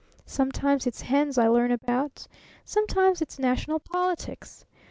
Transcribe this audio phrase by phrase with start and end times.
[0.25, 2.27] Sometimes it's hens I learn about.
[2.65, 4.65] Sometimes it's national politics.